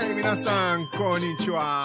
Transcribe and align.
Hai, 0.00 0.14
minasan, 0.14 0.86
konnichiwa. 0.96 1.84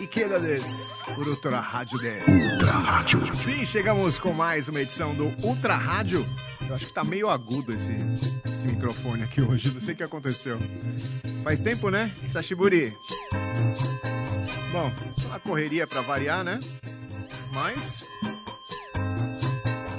Ikeda 0.00 0.40
desu. 0.40 1.04
Ultra 1.18 1.60
Rádio 1.60 1.98
10. 1.98 2.52
Ultra 2.52 2.72
Rádio. 2.72 3.36
Sim, 3.36 3.62
chegamos 3.62 4.18
com 4.18 4.32
mais 4.32 4.70
uma 4.70 4.80
edição 4.80 5.14
do 5.14 5.26
Ultra 5.46 5.76
Rádio. 5.76 6.26
Eu 6.66 6.74
acho 6.74 6.86
que 6.86 6.94
tá 6.94 7.04
meio 7.04 7.28
agudo 7.28 7.74
esse, 7.74 7.94
esse 8.50 8.66
microfone 8.66 9.24
aqui 9.24 9.42
hoje, 9.42 9.70
não 9.70 9.82
sei 9.82 9.92
o 9.92 9.96
que 9.98 10.02
aconteceu. 10.02 10.58
Faz 11.44 11.60
tempo, 11.60 11.90
né? 11.90 12.10
Isashiburi. 12.24 12.96
Bom, 14.72 14.90
uma 15.26 15.38
correria 15.38 15.86
pra 15.86 16.00
variar, 16.00 16.42
né? 16.42 16.58
Mas 17.52 18.08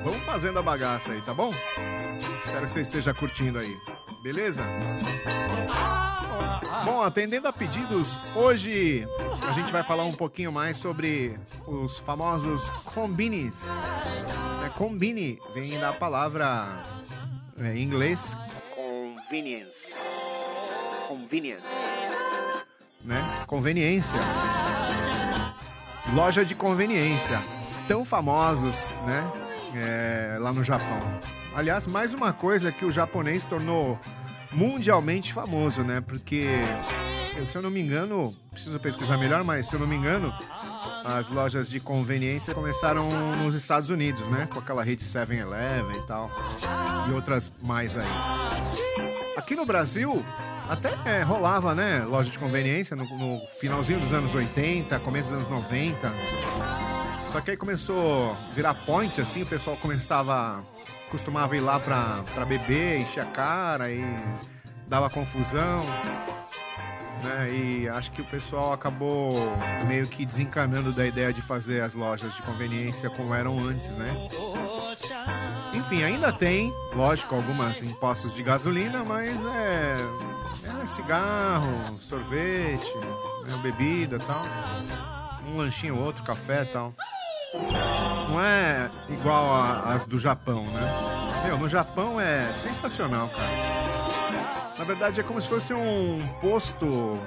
vamos 0.04 0.24
fazendo 0.26 0.58
a 0.58 0.64
bagaça 0.64 1.12
aí, 1.12 1.22
tá 1.22 1.36
bom? 1.36 1.54
Espero 2.40 2.66
que 2.66 2.72
você 2.72 2.82
esteja 2.82 3.14
curtindo 3.14 3.60
aí. 3.60 3.78
Beleza? 4.22 4.64
Bom, 6.84 7.02
atendendo 7.02 7.48
a 7.48 7.54
pedidos, 7.54 8.20
hoje 8.36 9.08
a 9.48 9.52
gente 9.52 9.72
vai 9.72 9.84
falar 9.84 10.04
um 10.06 10.14
pouquinho 10.14 10.52
mais 10.52 10.78
sobre 10.78 11.38
os 11.66 12.00
famosos 12.00 12.70
combines. 12.94 13.66
É, 14.66 14.70
combine 14.70 15.40
vem 15.54 15.80
da 15.80 15.94
palavra 15.94 16.68
é, 17.60 17.76
em 17.76 17.84
inglês 17.84 18.36
convenience. 19.28 19.76
Convenience. 21.08 21.66
Né? 23.04 23.22
Conveniência. 23.46 24.18
Loja 26.14 26.46
de 26.46 26.56
conveniência. 26.56 27.42
Tão 27.88 28.06
famosos, 28.06 28.90
né? 29.06 29.47
É, 29.80 30.38
lá 30.40 30.52
no 30.52 30.64
Japão. 30.64 31.00
Aliás, 31.56 31.86
mais 31.86 32.14
uma 32.14 32.34
coisa 32.34 32.72
que 32.72 32.84
o 32.84 32.92
japonês 32.92 33.44
tornou 33.44 34.00
mundialmente 34.52 35.34
famoso, 35.34 35.84
né? 35.84 36.02
Porque, 36.02 36.48
se 37.48 37.56
eu 37.56 37.62
não 37.62 37.70
me 37.70 37.80
engano, 37.80 38.36
preciso 38.52 38.80
pesquisar 38.80 39.18
melhor, 39.18 39.44
mas 39.44 39.68
se 39.68 39.76
eu 39.76 39.80
não 39.80 39.88
me 39.88 39.96
engano, 39.96 40.34
as 41.06 41.30
lojas 41.30 41.70
de 41.70 41.80
conveniência 41.80 42.54
começaram 42.54 43.08
nos 43.44 43.56
Estados 43.56 43.90
Unidos, 43.90 44.28
né? 44.30 44.48
Com 44.52 44.60
aquela 44.60 44.84
rede 44.84 45.04
7-Eleven 45.04 45.96
e 45.96 46.08
tal. 46.08 46.30
E 47.08 47.12
outras 47.12 47.52
mais 47.62 47.98
aí. 47.98 48.08
Aqui 49.38 49.56
no 49.56 49.66
Brasil, 49.66 50.24
até 50.70 50.92
é, 51.06 51.22
rolava, 51.22 51.74
né? 51.74 52.04
Loja 52.06 52.30
de 52.30 52.38
conveniência 52.38 52.96
no, 52.96 53.06
no, 53.06 53.42
finalzinho 53.60 54.00
dos 54.00 54.12
anos 54.12 54.36
80, 54.36 55.00
começo 55.00 55.30
dos 55.30 55.38
anos 55.38 55.50
90. 55.50 56.12
Só 57.32 57.42
que 57.42 57.52
aí 57.52 57.58
começou 57.58 58.32
a 58.32 58.54
virar 58.56 58.74
point, 58.74 59.20
assim, 59.20 59.44
o 59.44 59.46
pessoal 59.46 59.78
começava 59.78 60.64
costumava 61.10 61.56
ir 61.56 61.62
lá 61.62 61.80
pra, 61.80 62.24
pra 62.34 62.46
beber, 62.46 63.00
encher 63.00 63.22
a 63.22 63.26
cara 63.26 63.92
e 63.92 64.04
dava 64.88 65.10
confusão. 65.10 65.84
Né? 67.24 67.50
E 67.52 67.90
acho 67.90 68.12
que 68.12 68.22
o 68.22 68.26
pessoal 68.26 68.74
acabou 68.74 69.34
meio 69.88 70.08
que 70.08 70.26
desencanando 70.26 70.92
da 70.92 71.06
ideia 71.06 71.34
de 71.34 71.42
fazer 71.42 71.82
as 71.82 71.94
lojas 71.94 72.34
de 72.36 72.42
conveniência 72.44 73.10
como 73.10 73.34
eram 73.34 73.58
antes, 73.60 73.90
né? 73.90 74.14
Enfim, 75.74 76.04
ainda 76.04 76.32
tem, 76.32 76.72
lógico, 76.94 77.36
algumas 77.36 77.82
impostos 77.82 78.34
de 78.34 78.44
gasolina, 78.44 79.04
mas 79.04 79.44
é, 79.46 79.98
é 80.84 80.88
cigarro, 80.88 82.00
sorvete, 82.02 82.94
né? 82.96 83.60
bebida 83.64 84.20
tal. 84.20 85.17
Um 85.48 85.58
lanchinho 85.58 85.98
outro, 85.98 86.24
café 86.24 86.66
tal 86.66 86.94
não 88.30 88.42
é 88.42 88.90
igual 89.10 89.82
às 89.86 90.06
do 90.06 90.20
Japão, 90.20 90.66
né? 90.66 90.82
Meu, 91.46 91.58
no 91.58 91.70
Japão 91.70 92.20
é 92.20 92.52
sensacional, 92.54 93.30
cara. 93.30 94.76
Na 94.78 94.84
verdade 94.84 95.20
é 95.20 95.24
como 95.24 95.40
se 95.40 95.48
fosse 95.48 95.74
um 95.74 96.28
posto 96.42 97.20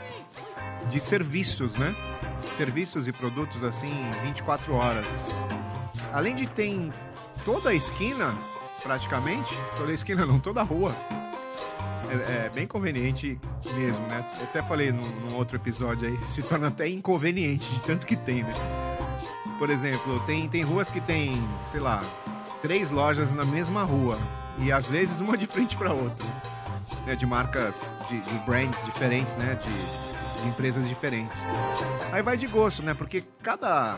de 0.89 1.00
serviços, 1.00 1.75
né? 1.77 1.94
Serviços 2.55 3.09
e 3.09 3.12
produtos 3.12 3.65
assim 3.65 4.11
24 4.23 4.75
horas. 4.75 5.27
Além 6.12 6.34
de 6.34 6.47
ter 6.47 6.93
toda 7.44 7.71
a 7.71 7.75
esquina, 7.75 8.34
praticamente, 8.83 9.55
toda 9.77 9.91
a 9.91 9.94
esquina 9.94 10.27
não, 10.27 10.39
toda 10.39 10.61
a 10.61 10.65
rua. 10.65 10.94
É, 12.10 12.47
é, 12.47 12.50
bem 12.53 12.66
conveniente 12.66 13.38
mesmo, 13.75 14.04
né? 14.09 14.25
Eu 14.38 14.44
até 14.44 14.62
falei 14.62 14.91
num, 14.91 15.09
num 15.21 15.37
outro 15.37 15.56
episódio 15.56 16.09
aí, 16.09 16.19
se 16.28 16.43
torna 16.43 16.69
até 16.69 16.88
inconveniente 16.88 17.71
de 17.71 17.81
tanto 17.82 18.06
que 18.06 18.16
tem, 18.16 18.43
né? 18.43 18.53
Por 19.59 19.71
exemplo, 19.71 20.19
tem, 20.20 20.49
tem 20.49 20.62
ruas 20.62 20.91
que 20.91 21.00
tem, 21.00 21.34
sei 21.70 21.81
lá, 21.81 22.03
três 22.62 22.91
lojas 22.91 23.32
na 23.32 23.44
mesma 23.44 23.84
rua. 23.84 24.19
E 24.59 24.72
às 24.72 24.88
vezes 24.88 25.20
uma 25.20 25.37
de 25.38 25.47
frente 25.47 25.76
para 25.76 25.93
outra. 25.93 26.26
Né, 27.06 27.15
de 27.15 27.25
marcas, 27.25 27.94
de, 28.09 28.20
de, 28.20 28.38
brands 28.41 28.84
diferentes, 28.84 29.37
né? 29.37 29.54
De, 29.54 30.09
de 30.41 30.49
empresas 30.49 30.89
diferentes. 30.89 31.41
Aí 32.12 32.23
vai 32.23 32.37
de 32.37 32.47
gosto, 32.47 32.83
né? 32.83 32.95
Porque 32.95 33.23
cada, 33.43 33.97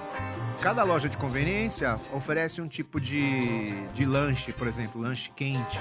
cada 0.60 0.82
loja 0.82 1.08
de 1.08 1.16
conveniência 1.16 1.98
oferece 2.12 2.60
um 2.60 2.69
tipo 2.69 3.00
de, 3.00 3.72
de 3.94 4.04
lanche, 4.04 4.52
por 4.52 4.66
exemplo, 4.66 5.00
lanche 5.00 5.31
quente, 5.34 5.81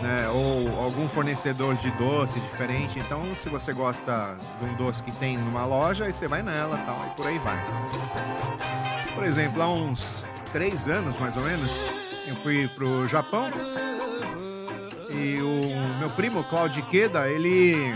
né? 0.00 0.28
Ou 0.28 0.84
algum 0.84 1.08
fornecedor 1.08 1.76
de 1.76 1.90
doce 1.92 2.40
diferente. 2.40 2.98
Então, 2.98 3.22
se 3.42 3.48
você 3.48 3.72
gosta 3.72 4.36
de 4.60 4.66
um 4.66 4.74
doce 4.74 5.02
que 5.02 5.12
tem 5.12 5.36
numa 5.36 5.64
loja, 5.64 6.04
aí 6.04 6.12
você 6.12 6.26
vai 6.26 6.42
nela 6.42 6.78
tal, 6.78 7.06
e 7.06 7.16
por 7.16 7.26
aí 7.26 7.38
vai. 7.38 7.64
Por 9.14 9.24
exemplo, 9.24 9.62
há 9.62 9.72
uns 9.72 10.26
três 10.52 10.88
anos, 10.88 11.18
mais 11.18 11.36
ou 11.36 11.42
menos, 11.42 11.70
eu 12.26 12.36
fui 12.36 12.68
pro 12.68 13.06
Japão 13.08 13.50
e 15.10 15.40
o 15.40 15.98
meu 15.98 16.10
primo, 16.10 16.44
Claudio 16.44 16.84
Queda, 16.86 17.28
ele 17.28 17.94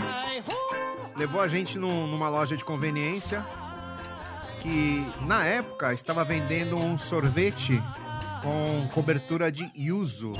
levou 1.15 1.41
a 1.41 1.47
gente 1.47 1.77
numa 1.77 2.29
loja 2.29 2.57
de 2.57 2.63
conveniência 2.63 3.45
que, 4.61 5.05
na 5.21 5.45
época, 5.45 5.93
estava 5.93 6.23
vendendo 6.23 6.77
um 6.77 6.97
sorvete 6.97 7.81
com 8.41 8.87
cobertura 8.93 9.51
de 9.51 9.69
yuzu. 9.77 10.33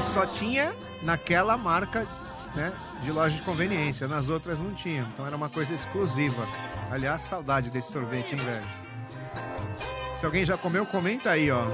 E 0.00 0.06
só 0.06 0.26
tinha 0.26 0.74
naquela 1.02 1.56
marca 1.56 2.06
né, 2.54 2.72
de 3.02 3.10
loja 3.10 3.36
de 3.36 3.42
conveniência. 3.42 4.06
Nas 4.06 4.28
outras 4.28 4.58
não 4.58 4.72
tinha. 4.72 5.02
Então 5.12 5.26
era 5.26 5.36
uma 5.36 5.48
coisa 5.48 5.74
exclusiva. 5.74 6.46
Aliás, 6.90 7.22
saudade 7.22 7.70
desse 7.70 7.90
sorvete, 7.90 8.34
hein, 8.34 8.40
velho? 8.40 8.66
Se 10.18 10.26
alguém 10.26 10.44
já 10.44 10.58
comeu, 10.58 10.84
comenta 10.84 11.30
aí, 11.30 11.50
ó. 11.50 11.64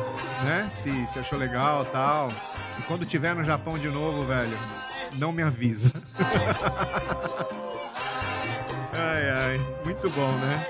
Né? 0.45 0.71
Se, 0.75 1.07
se 1.07 1.19
achou 1.19 1.39
legal 1.39 1.85
tal. 1.87 2.29
E 2.79 2.83
quando 2.83 3.07
tiver 3.07 3.35
no 3.35 3.43
Japão 3.43 3.79
de 3.79 3.89
novo, 3.89 4.25
velho, 4.25 4.59
não 5.15 5.33
me 5.33 5.43
avisa. 5.43 5.91
Muito 9.85 10.11
bom, 10.11 10.33
né? 10.33 10.67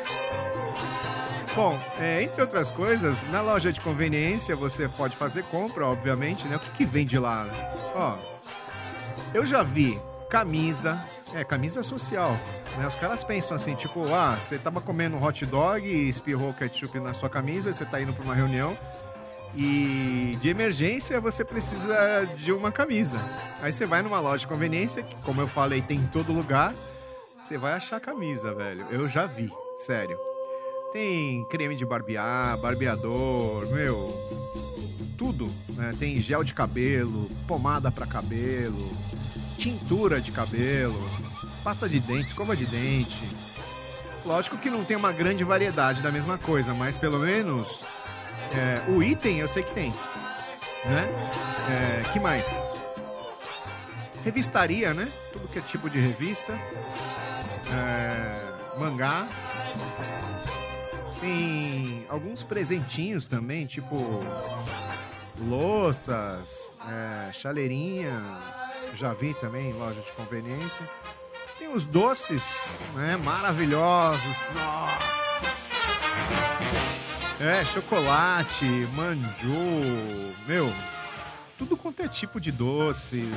Bom, 1.55 1.81
é, 2.01 2.23
entre 2.23 2.41
outras 2.41 2.71
coisas, 2.71 3.23
na 3.31 3.41
loja 3.41 3.73
de 3.73 3.81
conveniência 3.81 4.57
você 4.57 4.89
pode 4.89 5.15
fazer 5.17 5.45
compra, 5.45 5.87
obviamente, 5.87 6.49
né? 6.49 6.57
O 6.57 6.59
que, 6.59 6.71
que 6.71 6.85
vende 6.85 7.19
lá? 7.19 7.47
Ó, 7.95 8.19
eu 9.33 9.47
já 9.47 9.63
vi 9.63 10.01
camisa, 10.29 10.99
é, 11.33 11.45
camisa 11.45 11.83
social, 11.83 12.37
né? 12.77 12.87
Os 12.87 12.97
caras 12.97 13.23
pensam 13.23 13.55
assim, 13.55 13.77
tipo, 13.77 14.13
ah, 14.13 14.37
você 14.41 14.59
tava 14.59 14.81
comendo 14.81 15.17
um 15.17 15.23
hot 15.23 15.47
dog 15.47 15.87
e 15.87 16.09
espirrou 16.09 16.53
ketchup 16.53 16.99
na 16.99 17.15
sua 17.15 17.31
camisa, 17.31 17.73
você 17.73 17.85
tá 17.85 18.01
indo 18.01 18.13
pra 18.13 18.25
uma 18.25 18.35
reunião 18.35 18.77
e 19.57 20.37
de 20.41 20.49
emergência 20.49 21.21
você 21.21 21.45
precisa 21.45 22.29
de 22.37 22.53
uma 22.53 22.73
camisa. 22.73 23.17
Aí 23.63 23.73
você 23.73 23.87
vai 23.87 24.03
numa 24.03 24.21
loja 24.21 24.41
de 24.41 24.47
conveniência, 24.47 25.03
que 25.03 25.15
como 25.23 25.41
eu 25.41 25.47
falei, 25.47 25.81
tem 25.81 25.99
em 25.99 26.07
todo 26.07 26.33
lugar, 26.33 26.75
você 27.45 27.59
vai 27.59 27.75
achar 27.75 28.01
camisa, 28.01 28.55
velho. 28.55 28.87
Eu 28.91 29.07
já 29.07 29.27
vi, 29.27 29.53
sério. 29.77 30.19
Tem 30.95 31.45
creme 31.51 31.77
de 31.77 31.85
barbear, 31.85 32.57
barbeador, 32.57 33.67
meu, 33.71 34.15
tudo. 35.19 35.49
Né? 35.75 35.95
Tem 35.99 36.19
gel 36.19 36.43
de 36.43 36.55
cabelo, 36.55 37.29
pomada 37.47 37.91
para 37.91 38.07
cabelo, 38.07 38.91
tintura 39.59 40.23
de 40.23 40.33
cabelo, 40.33 40.99
pasta 41.63 41.87
de 41.87 42.01
dente, 42.01 42.29
escova 42.29 42.57
de 42.57 42.65
dente. 42.65 43.29
Lógico 44.25 44.57
que 44.57 44.71
não 44.71 44.83
tem 44.83 44.97
uma 44.97 45.13
grande 45.13 45.45
variedade 45.45 46.01
da 46.01 46.11
mesma 46.11 46.39
coisa, 46.39 46.73
mas 46.73 46.97
pelo 46.97 47.19
menos 47.19 47.85
é, 48.53 48.91
o 48.91 49.03
item 49.03 49.41
eu 49.41 49.49
sei 49.49 49.63
que 49.63 49.75
tem. 49.75 49.91
Né? 50.87 51.09
É, 51.69 52.11
que 52.11 52.19
mais? 52.19 52.49
Revistaria, 54.25 54.95
né? 54.95 55.07
Tudo 55.31 55.47
que 55.49 55.59
é 55.59 55.63
tipo 55.63 55.91
de 55.91 55.99
revista. 55.99 56.59
É, 57.75 58.79
mangá. 58.79 59.27
Tem 61.21 62.07
alguns 62.09 62.43
presentinhos 62.43 63.27
também, 63.27 63.67
tipo 63.67 63.97
louças, 65.41 66.73
é, 66.89 67.33
chaleirinha, 67.33 68.23
já 68.95 69.13
vi 69.13 69.35
também 69.35 69.71
em 69.71 69.73
loja 69.73 70.01
de 70.01 70.13
conveniência. 70.13 70.89
Tem 71.59 71.69
os 71.69 71.87
doces, 71.87 72.45
né, 72.95 73.17
maravilhosos. 73.17 74.37
Nossa! 74.55 75.15
É, 77.41 77.65
chocolate, 77.65 78.65
manju, 78.95 80.35
meu, 80.47 80.73
tudo 81.59 81.77
quanto 81.77 82.01
é 82.01 82.09
tipo 82.09 82.41
de 82.41 82.53
doce. 82.53 83.29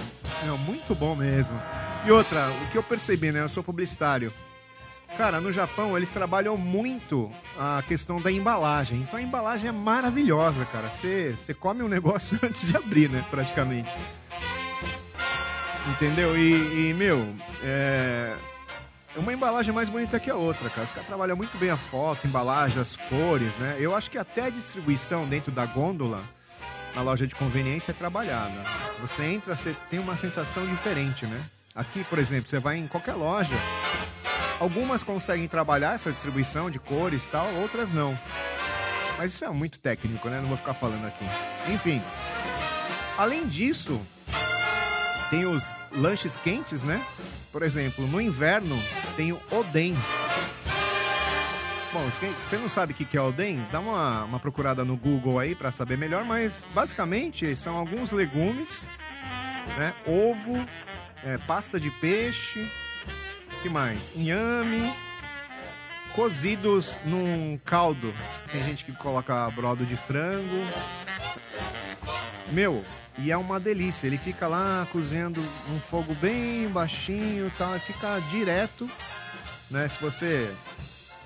É 0.44 0.52
muito 0.66 0.94
bom 0.94 1.16
mesmo. 1.16 1.60
E 2.08 2.12
outra, 2.12 2.50
o 2.50 2.68
que 2.72 2.78
eu 2.78 2.84
percebi, 2.84 3.34
né? 3.34 3.42
Eu 3.42 3.50
sou 3.50 3.62
publicitário. 3.62 4.34
Cara, 5.18 5.42
no 5.42 5.52
Japão 5.52 5.98
eles 5.98 6.10
trabalham 6.10 6.56
muito 6.56 7.30
a 7.60 7.84
questão 7.86 8.22
da 8.22 8.32
embalagem. 8.32 9.02
Então 9.02 9.20
a 9.20 9.22
embalagem 9.22 9.68
é 9.68 9.74
maravilhosa, 9.74 10.64
cara. 10.64 10.90
Você 10.90 11.54
come 11.60 11.84
um 11.84 11.90
negócio 11.90 12.40
antes 12.42 12.66
de 12.66 12.78
abrir, 12.78 13.10
né? 13.10 13.26
Praticamente. 13.30 13.94
Entendeu? 15.90 16.38
E, 16.38 16.92
e 16.92 16.94
meu, 16.94 17.28
é, 17.62 18.38
é 19.14 19.20
uma 19.20 19.34
embalagem 19.34 19.76
mais 19.76 19.90
bonita 19.90 20.18
que 20.18 20.32
a 20.32 20.36
outra, 20.36 20.70
cara. 20.70 20.86
Os 20.86 20.94
caras 20.94 21.08
trabalham 21.08 21.36
muito 21.36 21.58
bem 21.58 21.72
a 21.72 21.78
foto, 21.78 22.22
a 22.24 22.28
embalagem, 22.30 22.82
as 22.82 22.96
cores, 22.96 23.54
né? 23.58 23.76
Eu 23.82 23.94
acho 23.94 24.10
que 24.10 24.18
até 24.18 24.44
a 24.44 24.50
distribuição 24.50 25.26
dentro 25.26 25.52
da 25.52 25.66
gôndola, 25.66 26.24
na 26.96 27.02
loja 27.02 27.28
de 27.28 27.36
conveniência, 27.36 27.92
é 27.92 27.94
trabalhada. 27.94 28.64
Você 29.02 29.26
entra, 29.26 29.58
você 29.58 29.76
tem 29.90 30.00
uma 30.00 30.16
sensação 30.16 30.66
diferente, 30.66 31.26
né? 31.26 31.44
Aqui, 31.78 32.04
por 32.06 32.18
exemplo, 32.18 32.50
você 32.50 32.60
vai 32.60 32.76
em 32.78 32.88
qualquer 32.88 33.14
loja, 33.14 33.56
algumas 34.60 35.04
conseguem 35.04 35.48
trabalhar 35.48 35.94
essa 35.94 36.12
distribuição 36.12 36.72
de 36.72 36.80
cores 36.80 37.28
e 37.28 37.30
tal, 37.30 37.48
outras 37.54 37.94
não. 37.94 38.18
Mas 39.16 39.32
isso 39.32 39.46
é 39.46 39.50
muito 39.50 39.78
técnico, 39.78 40.28
né? 40.28 40.40
Não 40.42 40.48
vou 40.48 40.58
ficar 40.58 40.74
falando 40.74 41.06
aqui. 41.06 41.24
Enfim. 41.72 42.02
Além 43.16 43.46
disso, 43.46 44.02
tem 45.30 45.46
os 45.46 45.64
lanches 45.92 46.36
quentes, 46.36 46.82
né? 46.82 47.06
Por 47.52 47.62
exemplo, 47.62 48.08
no 48.08 48.20
inverno 48.20 48.76
tem 49.16 49.32
o 49.32 49.40
Oden. 49.52 49.96
Bom, 51.94 52.04
você 52.44 52.58
não 52.58 52.70
sabe 52.70 52.94
o 52.94 52.96
que 52.96 53.16
é 53.16 53.22
Oden? 53.22 53.64
Dá 53.72 53.80
uma, 53.80 54.24
uma 54.24 54.40
procurada 54.40 54.84
no 54.84 54.98
Google 54.98 55.38
aí 55.38 55.54
para 55.54 55.72
saber 55.72 55.96
melhor, 55.96 56.26
mas 56.26 56.66
basicamente 56.74 57.56
são 57.56 57.78
alguns 57.78 58.12
legumes, 58.12 58.90
né? 59.78 59.94
Ovo, 60.08 60.66
é, 61.24 61.38
pasta 61.40 61.80
de 61.80 61.90
peixe, 61.92 62.72
que 63.62 63.70
mais? 63.70 64.12
Inhame, 64.16 64.94
cozidos 66.14 66.98
num 67.06 67.60
caldo. 67.64 68.14
Tem 68.52 68.64
gente 68.64 68.86
que 68.86 68.92
coloca 68.92 69.50
brodo 69.52 69.86
de 69.86 69.96
frango. 69.96 70.64
Meu, 72.52 72.84
e 73.18 73.32
é 73.32 73.38
uma 73.38 73.60
delícia. 73.60 74.08
Ele 74.08 74.18
fica 74.18 74.48
lá 74.48 74.88
cozinhando 74.92 75.42
um 75.70 75.80
fogo 75.80 76.14
bem 76.16 76.68
baixinho, 76.70 77.52
tal, 77.58 77.76
e 77.76 77.80
fica 77.80 78.20
direto, 78.32 78.90
né? 79.70 79.88
Se 79.88 80.00
você 80.00 80.54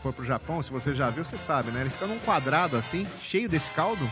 for 0.01 0.13
pro 0.13 0.25
Japão, 0.25 0.61
se 0.61 0.71
você 0.71 0.95
já 0.95 1.09
viu, 1.09 1.23
você 1.23 1.37
sabe, 1.37 1.71
né? 1.71 1.81
Ele 1.81 1.89
fica 1.89 2.07
num 2.07 2.19
quadrado 2.19 2.75
assim, 2.75 3.07
cheio 3.21 3.47
desse 3.47 3.69
caldo. 3.71 4.11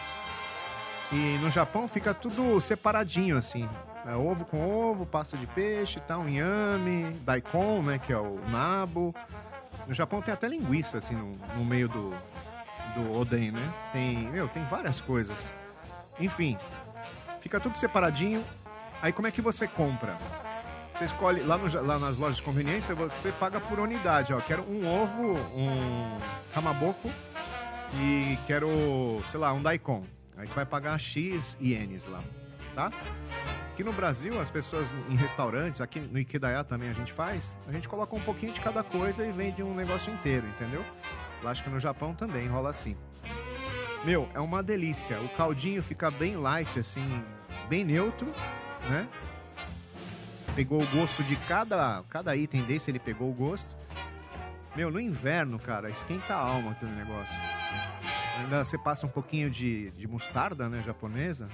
E 1.11 1.39
no 1.41 1.49
Japão 1.49 1.87
fica 1.87 2.13
tudo 2.13 2.61
separadinho 2.61 3.35
assim. 3.35 3.67
É, 4.09 4.15
ovo 4.15 4.45
com 4.45 4.67
ovo, 4.67 5.05
pasta 5.05 5.37
de 5.37 5.45
peixe, 5.47 5.99
tal, 5.99 6.27
inhame, 6.27 7.11
daikon, 7.25 7.83
né, 7.83 7.99
que 7.99 8.11
é 8.11 8.17
o 8.17 8.39
nabo. 8.49 9.13
No 9.87 9.93
Japão 9.93 10.21
tem 10.21 10.33
até 10.33 10.47
linguiça 10.47 10.97
assim 10.97 11.15
no, 11.15 11.37
no 11.55 11.65
meio 11.65 11.87
do 11.87 12.13
do 12.95 13.13
oden, 13.13 13.51
né? 13.51 13.73
Tem, 13.91 14.17
meu, 14.17 14.47
tem 14.47 14.63
várias 14.65 14.99
coisas. 14.99 15.51
Enfim, 16.19 16.57
Fica 17.41 17.59
tudo 17.59 17.77
separadinho. 17.77 18.43
Aí 19.01 19.11
como 19.11 19.27
é 19.27 19.31
que 19.31 19.41
você 19.41 19.67
compra? 19.67 20.17
Você 20.93 21.05
escolhe 21.05 21.41
lá, 21.41 21.57
no, 21.57 21.81
lá 21.81 21.97
nas 21.97 22.17
lojas 22.17 22.37
de 22.37 22.43
conveniência, 22.43 22.93
você 22.93 23.31
paga 23.31 23.59
por 23.59 23.79
unidade. 23.79 24.33
Ó, 24.33 24.41
quero 24.41 24.63
um 24.63 24.85
ovo, 24.85 25.37
um 25.55 26.17
ramaboko 26.53 27.09
e 27.95 28.37
quero, 28.45 28.69
sei 29.27 29.39
lá, 29.39 29.53
um 29.53 29.61
daikon. 29.61 30.03
Aí 30.37 30.47
você 30.47 30.53
vai 30.53 30.65
pagar 30.65 30.97
X 30.99 31.57
ienes 31.59 32.05
lá, 32.05 32.21
tá? 32.75 32.91
Aqui 33.79 33.85
no 33.85 33.93
Brasil, 33.93 34.37
as 34.41 34.51
pessoas 34.51 34.93
em 35.09 35.15
restaurantes, 35.15 35.79
aqui 35.79 36.01
no 36.01 36.19
Ikedaya 36.19 36.65
também 36.65 36.89
a 36.89 36.93
gente 36.93 37.13
faz, 37.13 37.57
a 37.65 37.71
gente 37.71 37.87
coloca 37.87 38.13
um 38.13 38.19
pouquinho 38.19 38.51
de 38.51 38.59
cada 38.59 38.83
coisa 38.83 39.25
e 39.25 39.31
vende 39.31 39.63
um 39.63 39.73
negócio 39.73 40.13
inteiro, 40.13 40.45
entendeu? 40.47 40.83
Lá 41.41 41.51
acho 41.51 41.63
que 41.63 41.69
no 41.69 41.79
Japão 41.79 42.13
também 42.13 42.45
rola 42.45 42.71
assim. 42.71 42.97
Meu, 44.03 44.27
é 44.33 44.39
uma 44.41 44.61
delícia. 44.61 45.21
O 45.21 45.29
caldinho 45.29 45.81
fica 45.81 46.11
bem 46.11 46.35
light, 46.35 46.77
assim, 46.77 47.23
bem 47.69 47.85
neutro, 47.85 48.27
né? 48.89 49.07
Pegou 50.57 50.83
o 50.83 50.87
gosto 50.87 51.23
de 51.23 51.37
cada, 51.37 52.03
cada 52.09 52.35
item 52.35 52.63
desse, 52.63 52.91
ele 52.91 52.99
pegou 52.99 53.29
o 53.29 53.33
gosto. 53.33 53.77
Meu, 54.75 54.91
no 54.91 54.99
inverno, 54.99 55.57
cara, 55.57 55.89
esquenta 55.89 56.33
a 56.33 56.37
alma 56.37 56.71
aquele 56.71 56.91
negócio. 56.91 57.41
Ainda 58.39 58.61
você 58.61 58.77
passa 58.77 59.05
um 59.05 59.09
pouquinho 59.09 59.49
de, 59.49 59.91
de 59.91 60.05
mostarda, 60.05 60.67
né, 60.67 60.81
japonesa. 60.81 61.47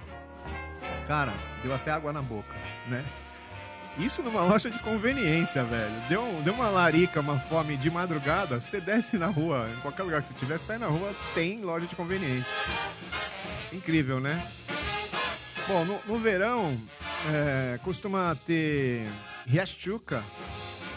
Cara, 1.07 1.33
deu 1.61 1.73
até 1.73 1.91
água 1.91 2.11
na 2.11 2.21
boca, 2.21 2.55
né? 2.87 3.05
Isso 3.97 4.21
numa 4.21 4.43
loja 4.43 4.69
de 4.69 4.77
conveniência, 4.79 5.63
velho. 5.63 5.93
Deu, 6.09 6.41
deu 6.43 6.53
uma 6.53 6.69
larica, 6.69 7.21
uma 7.21 7.39
fome 7.39 7.77
de 7.77 7.89
madrugada, 7.89 8.59
você 8.59 8.81
desce 8.81 9.17
na 9.17 9.27
rua, 9.27 9.69
em 9.73 9.79
qualquer 9.81 10.03
lugar 10.03 10.21
que 10.21 10.27
você 10.27 10.33
tiver, 10.33 10.57
sai 10.57 10.77
na 10.77 10.87
rua, 10.87 11.13
tem 11.33 11.61
loja 11.61 11.87
de 11.87 11.95
conveniência. 11.95 12.51
Incrível, 13.71 14.19
né? 14.19 14.45
Bom, 15.67 15.85
no, 15.85 15.99
no 16.05 16.17
verão, 16.17 16.77
é, 17.33 17.79
costuma 17.83 18.35
ter 18.45 19.07
riachuca 19.45 20.23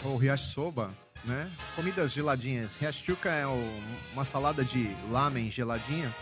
ou 0.03 0.17
riachosoba, 0.17 0.91
né? 1.23 1.49
Comidas 1.75 2.11
geladinhas. 2.11 2.77
Riachuca 2.77 3.29
é 3.29 3.47
o, 3.47 3.81
uma 4.13 4.25
salada 4.25 4.63
de 4.63 4.93
lamen 5.09 5.49
geladinha. 5.49 6.13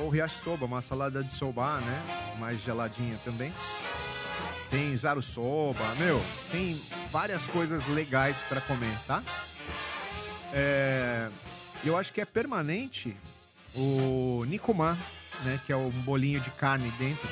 Ou 0.00 0.08
riachosoba, 0.08 0.66
uma 0.66 0.80
salada 0.80 1.22
de 1.22 1.34
soba, 1.34 1.78
né? 1.80 2.36
Mais 2.38 2.60
geladinha 2.60 3.18
também 3.24 3.52
tem 4.74 4.96
zarusoba, 4.96 5.94
meu, 5.94 6.20
tem 6.50 6.82
várias 7.12 7.46
coisas 7.46 7.86
legais 7.86 8.36
para 8.48 8.60
comer, 8.60 8.98
tá? 9.06 9.22
É, 10.52 11.28
eu 11.84 11.96
acho 11.96 12.12
que 12.12 12.20
é 12.20 12.24
permanente 12.24 13.16
o 13.72 14.44
Nikumã, 14.48 14.98
né, 15.44 15.60
que 15.64 15.72
é 15.72 15.76
um 15.76 15.90
bolinho 15.90 16.40
de 16.40 16.50
carne 16.50 16.90
dentro. 16.98 17.28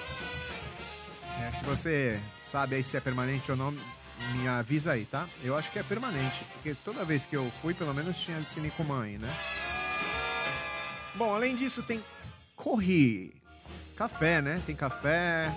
É, 1.40 1.50
se 1.50 1.64
você 1.64 2.20
sabe 2.44 2.76
aí 2.76 2.84
se 2.84 2.96
é 2.96 3.00
permanente 3.00 3.50
ou 3.50 3.56
não, 3.56 3.72
me 3.72 4.46
avisa 4.46 4.92
aí, 4.92 5.04
tá? 5.04 5.26
Eu 5.42 5.56
acho 5.56 5.68
que 5.72 5.80
é 5.80 5.82
permanente, 5.82 6.44
porque 6.52 6.76
toda 6.84 7.04
vez 7.04 7.26
que 7.26 7.36
eu 7.36 7.50
fui, 7.60 7.74
pelo 7.74 7.92
menos 7.92 8.18
tinha 8.18 8.38
esse 8.38 8.60
Nikumã 8.60 9.02
aí, 9.02 9.18
né? 9.18 9.34
Bom, 11.16 11.34
além 11.34 11.56
disso 11.56 11.82
tem 11.82 12.00
corri, 12.62 13.34
café, 13.96 14.40
né? 14.40 14.62
Tem 14.64 14.76
café, 14.76 15.52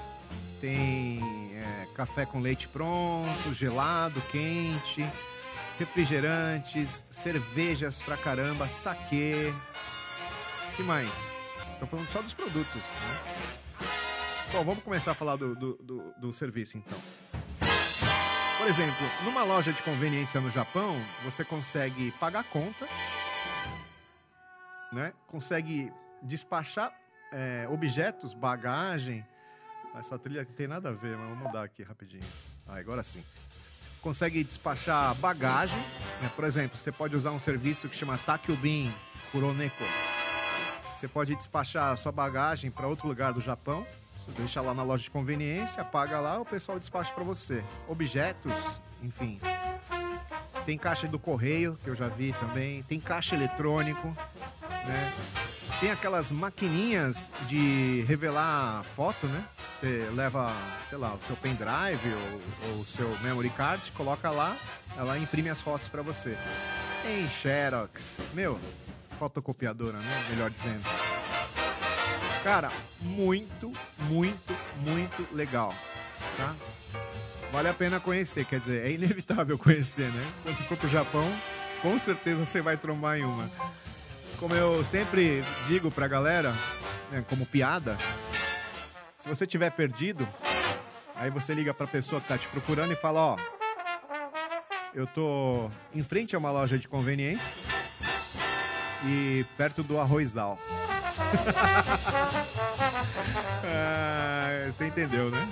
tem 0.60 1.22
é, 1.54 1.88
café 1.94 2.26
com 2.26 2.40
leite 2.40 2.68
pronto, 2.68 3.54
gelado, 3.54 4.20
quente, 4.32 5.08
refrigerantes, 5.78 7.06
cervejas 7.12 8.02
pra 8.02 8.18
caramba, 8.18 8.68
saquê. 8.68 9.54
que 10.76 10.82
mais? 10.82 11.10
Estou 11.72 11.88
falando 11.88 12.10
só 12.10 12.24
dos 12.24 12.34
produtos, 12.34 12.82
né? 12.82 13.46
Bom, 14.52 14.64
vamos 14.64 14.84
começar 14.84 15.12
a 15.12 15.16
falar 15.16 15.36
do, 15.36 15.56
do, 15.56 15.74
do, 15.76 16.14
do 16.18 16.34
serviço 16.34 16.76
então. 16.76 16.98
Por 18.58 18.68
exemplo, 18.68 19.06
numa 19.24 19.44
loja 19.44 19.72
de 19.72 19.84
conveniência 19.84 20.42
no 20.42 20.50
Japão, 20.50 20.96
você 21.24 21.46
consegue 21.46 22.12
pagar 22.14 22.40
a 22.40 22.44
conta, 22.44 22.88
né? 24.92 25.14
Consegue 25.28 25.92
despachar 26.26 26.92
é, 27.36 27.68
objetos, 27.70 28.34
bagagem, 28.34 29.26
essa 30.00 30.18
trilha 30.18 30.42
aqui 30.42 30.54
tem 30.54 30.68
nada 30.68 30.90
a 30.90 30.92
ver, 30.94 31.18
mas 31.18 31.30
vamos 31.30 31.44
mudar 31.44 31.64
aqui 31.64 31.84
rapidinho. 31.84 32.24
Ah, 32.66 32.78
agora 32.78 33.04
sim. 33.04 33.22
Consegue 34.02 34.42
despachar 34.44 35.14
bagagem, 35.16 35.78
né? 36.22 36.32
Por 36.34 36.46
exemplo, 36.46 36.78
você 36.78 36.92
pode 36.92 37.16
usar 37.16 37.32
um 37.32 37.40
serviço 37.40 37.90
que 37.90 37.96
chama 37.96 38.18
Takyubin 38.20 38.94
Kuroneko. 39.32 39.84
Você 40.96 41.10
pode 41.10 41.36
despachar 41.36 41.98
sua 41.98 42.12
bagagem 42.12 42.72
para 42.72 42.88
outro 42.88 43.08
lugar 43.08 43.34
do 43.34 43.42
Japão. 43.42 43.86
Você 44.26 44.32
deixa 44.38 44.62
lá 44.62 44.74
na 44.74 44.84
loja 44.84 45.04
de 45.04 45.12
conveniência, 45.12 45.84
paga 45.84 46.20
lá, 46.20 46.40
o 46.40 46.46
pessoal 46.46 46.80
despacha 46.80 47.12
para 47.14 47.24
você. 47.24 47.64
Objetos, 47.88 48.54
enfim. 49.04 49.42
Tem 50.66 50.78
caixa 50.78 51.08
do 51.08 51.20
correio, 51.20 51.78
que 51.84 51.90
eu 51.90 51.96
já 51.96 52.08
vi 52.08 52.34
também. 52.34 52.82
Tem 52.84 53.00
caixa 53.00 53.36
eletrônico, 53.36 54.08
né? 54.88 55.45
Tem 55.80 55.92
aquelas 55.92 56.32
maquininhas 56.32 57.30
de 57.48 58.06
revelar 58.08 58.84
foto, 58.96 59.28
né? 59.28 59.44
Você 59.74 60.10
leva, 60.14 60.52
sei 60.90 60.98
lá, 60.98 61.14
o 61.14 61.20
seu 61.26 61.36
pendrive 61.36 62.14
ou, 62.64 62.80
o 62.80 62.86
seu 62.86 63.10
memory 63.20 63.50
card, 63.50 63.92
coloca 63.92 64.30
lá, 64.30 64.56
ela 64.98 65.18
imprime 65.20 65.50
as 65.50 65.62
fotos 65.62 65.90
para 65.90 66.02
você. 66.02 66.38
Tem 67.04 67.28
Xerox, 67.28 68.18
meu, 68.34 68.58
fotocopiadora, 69.20 69.98
né? 69.98 70.26
Melhor 70.30 70.50
dizendo. 70.50 70.84
Cara, 72.42 72.72
muito, 73.02 73.74
muito, 74.00 74.56
muito 74.78 75.28
legal, 75.36 75.74
tá? 76.38 76.56
Vale 77.52 77.68
a 77.68 77.74
pena 77.74 78.00
conhecer, 78.00 78.46
quer 78.46 78.60
dizer, 78.60 78.86
é 78.86 78.92
inevitável 78.92 79.58
conhecer, 79.60 80.10
né? 80.10 80.34
Quando 80.42 80.56
você 80.56 80.64
for 80.64 80.78
pro 80.78 80.88
Japão, 80.88 81.30
com 81.82 82.00
certeza 82.00 82.46
você 82.46 82.62
vai 82.62 82.78
trombar 82.78 83.18
em 83.18 83.26
uma. 83.26 83.52
Como 84.40 84.54
eu 84.54 84.84
sempre 84.84 85.44
digo 85.68 85.90
pra 85.90 86.08
galera, 86.08 86.54
né, 87.12 87.24
como 87.30 87.46
piada, 87.46 87.98
Se 89.18 89.30
você 89.30 89.48
tiver 89.48 89.72
perdido, 89.72 90.28
aí 91.16 91.32
você 91.32 91.54
liga 91.54 91.74
pra 91.74 91.88
pessoa 91.88 92.22
que 92.22 92.28
tá 92.28 92.38
te 92.38 92.48
procurando 92.50 92.92
e 92.94 92.96
fala, 92.96 93.20
ó, 93.20 93.38
eu 94.94 95.08
tô 95.08 95.72
em 95.94 96.04
frente 96.04 96.36
a 96.36 96.40
uma 96.40 96.52
loja 96.52 96.78
de 96.78 96.88
conveniência 96.88 97.52
e 99.04 99.46
perto 99.58 99.82
do 99.82 100.00
arrozal. 100.00 100.60
ah, 103.66 104.72
você 104.72 104.86
entendeu, 104.88 105.32
né? 105.32 105.48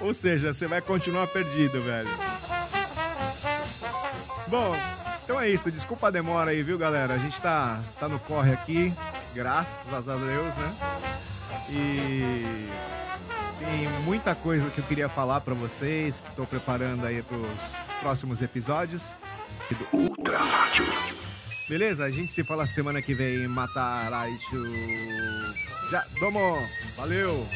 Ou 0.00 0.14
seja, 0.14 0.54
você 0.54 0.66
vai 0.66 0.80
continuar 0.80 1.26
perdido, 1.26 1.82
velho. 1.82 2.08
Bom, 4.46 4.74
então 5.30 5.40
é 5.40 5.48
isso. 5.48 5.70
Desculpa 5.70 6.08
a 6.08 6.10
demora 6.10 6.50
aí, 6.50 6.60
viu, 6.60 6.76
galera? 6.76 7.14
A 7.14 7.18
gente 7.18 7.40
tá, 7.40 7.80
tá 8.00 8.08
no 8.08 8.18
corre 8.18 8.52
aqui, 8.52 8.92
graças 9.32 10.08
a 10.08 10.16
Deus, 10.16 10.56
né? 10.56 10.76
E 11.70 12.68
tem 13.60 13.88
muita 14.04 14.34
coisa 14.34 14.68
que 14.70 14.80
eu 14.80 14.84
queria 14.84 15.08
falar 15.08 15.40
para 15.40 15.54
vocês, 15.54 16.20
que 16.20 16.28
estou 16.30 16.48
preparando 16.48 17.06
aí 17.06 17.22
para 17.22 17.36
os 17.36 17.60
próximos 18.00 18.42
episódios 18.42 19.14
do 19.70 19.96
Ultra 19.96 20.38
Rádio. 20.38 20.86
Beleza? 21.68 22.02
A 22.02 22.10
gente 22.10 22.32
se 22.32 22.42
fala 22.42 22.66
semana 22.66 23.00
que 23.00 23.14
vem. 23.14 23.46
Mataraishu. 23.46 24.64
Já, 25.92 26.04
domo. 26.18 26.58
Valeu. 26.96 27.46